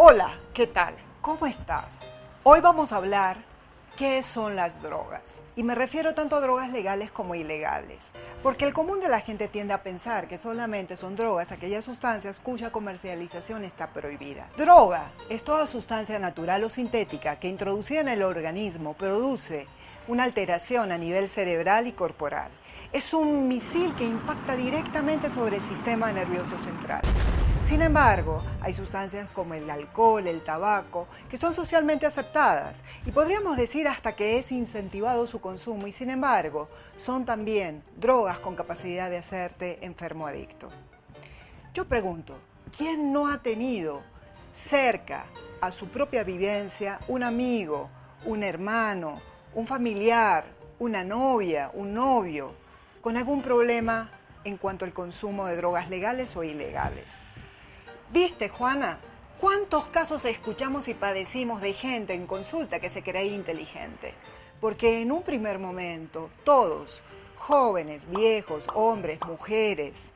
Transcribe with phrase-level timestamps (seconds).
[0.00, 0.94] Hola, ¿qué tal?
[1.20, 1.86] ¿Cómo estás?
[2.44, 3.38] Hoy vamos a hablar
[3.96, 5.22] qué son las drogas.
[5.56, 7.98] Y me refiero tanto a drogas legales como ilegales.
[8.40, 12.38] Porque el común de la gente tiende a pensar que solamente son drogas aquellas sustancias
[12.38, 14.46] cuya comercialización está prohibida.
[14.56, 19.66] Droga es toda sustancia natural o sintética que introducida en el organismo produce
[20.06, 22.52] una alteración a nivel cerebral y corporal.
[22.92, 27.02] Es un misil que impacta directamente sobre el sistema nervioso central.
[27.68, 33.58] Sin embargo, hay sustancias como el alcohol, el tabaco, que son socialmente aceptadas y podríamos
[33.58, 39.10] decir hasta que es incentivado su consumo y sin embargo son también drogas con capacidad
[39.10, 40.70] de hacerte enfermo adicto.
[41.74, 42.38] Yo pregunto,
[42.74, 44.00] ¿quién no ha tenido
[44.54, 45.26] cerca
[45.60, 47.90] a su propia vivencia un amigo,
[48.24, 49.20] un hermano,
[49.54, 50.46] un familiar,
[50.78, 52.54] una novia, un novio,
[53.02, 54.08] con algún problema
[54.44, 57.27] en cuanto al consumo de drogas legales o ilegales?
[58.10, 59.00] ¿Viste, Juana?
[59.38, 64.14] ¿Cuántos casos escuchamos y padecimos de gente en consulta que se creía inteligente?
[64.62, 67.02] Porque en un primer momento todos,
[67.36, 70.10] jóvenes, viejos, hombres, mujeres,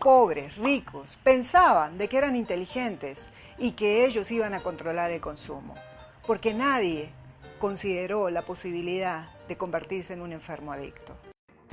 [0.00, 3.18] pobres, ricos, pensaban de que eran inteligentes
[3.58, 5.76] y que ellos iban a controlar el consumo.
[6.26, 7.10] Porque nadie
[7.60, 11.14] consideró la posibilidad de convertirse en un enfermo adicto.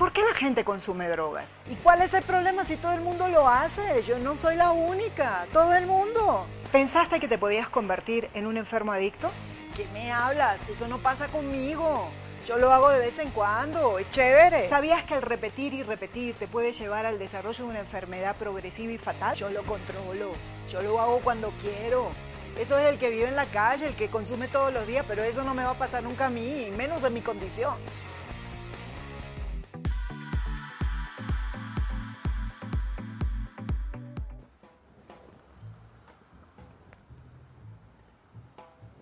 [0.01, 1.45] ¿Por qué la gente consume drogas?
[1.69, 4.01] ¿Y cuál es el problema si todo el mundo lo hace?
[4.01, 6.47] Yo no soy la única, todo el mundo.
[6.71, 9.29] ¿Pensaste que te podías convertir en un enfermo adicto?
[9.77, 10.57] ¿Qué me hablas?
[10.67, 12.09] Eso no pasa conmigo.
[12.47, 14.69] Yo lo hago de vez en cuando, es chévere.
[14.69, 18.93] ¿Sabías que el repetir y repetir te puede llevar al desarrollo de una enfermedad progresiva
[18.93, 19.35] y fatal?
[19.35, 20.31] Yo lo controlo,
[20.67, 22.09] yo lo hago cuando quiero.
[22.57, 25.23] Eso es el que vive en la calle, el que consume todos los días, pero
[25.23, 27.75] eso no me va a pasar nunca a mí, menos en mi condición.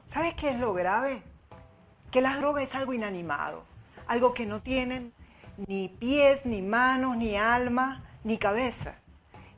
[0.09, 1.21] ¿Sabes qué es lo grave?
[2.09, 3.63] Que las drogas es algo inanimado,
[4.07, 5.13] algo que no tienen
[5.67, 8.95] ni pies, ni manos, ni alma, ni cabeza.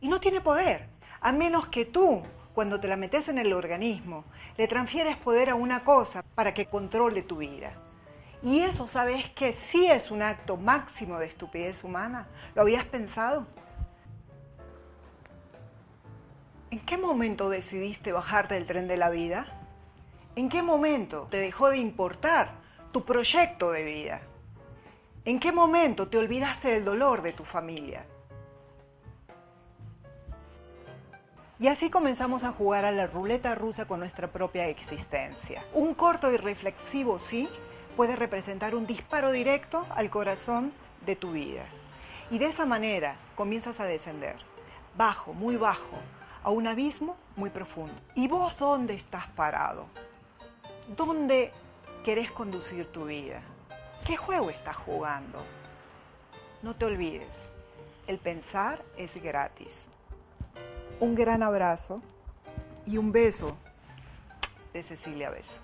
[0.02, 0.90] Y no tiene poder,
[1.22, 2.22] a menos que tú,
[2.54, 4.26] cuando te la metes en el organismo,
[4.58, 7.72] le transfieres poder a una cosa para que controle tu vida.
[8.44, 12.28] Y eso, ¿sabes que sí es un acto máximo de estupidez humana?
[12.56, 13.48] ¿Lo habías pensado?
[16.72, 19.61] ¿En qué momento decidiste bajarte del tren de la vida?
[20.34, 22.52] ¿En qué momento te dejó de importar
[22.94, 24.22] tu proyecto de vida?
[25.26, 28.06] ¿En qué momento te olvidaste del dolor de tu familia?
[31.60, 35.66] Y así comenzamos a jugar a la ruleta rusa con nuestra propia existencia.
[35.74, 37.50] Un corto y reflexivo sí
[37.98, 40.72] puede representar un disparo directo al corazón
[41.06, 41.66] de tu vida.
[42.32, 44.38] Y de esa manera comienzas a descender,
[44.96, 45.98] bajo, muy bajo,
[46.42, 47.94] a un abismo muy profundo.
[48.16, 49.88] ¿Y vos dónde estás parado?
[50.98, 51.52] ¿Dónde
[52.04, 53.42] querés conducir tu vida?
[54.06, 55.40] ¿Qué juego estás jugando?
[56.64, 57.34] No te olvides,
[58.08, 59.86] el pensar es gratis.
[61.00, 62.02] Un gran abrazo
[62.86, 63.56] y un beso
[64.74, 65.62] de Cecilia Beso.